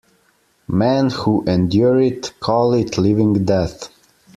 Men 0.67 1.11
who 1.11 1.43
endure 1.45 2.01
it, 2.01 2.33
call 2.39 2.73
it 2.73 2.97
living 2.97 3.45
death. 3.45 3.89